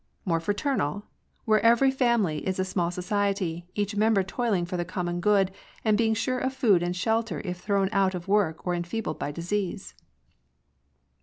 [0.25, 1.05] More fraternal?—
[1.45, 5.51] where every family is a small society, each member toiling for the common good,
[5.85, 9.31] and being sure of food and shelter if thrown out of work or enfeebled by
[9.31, 9.93] disease.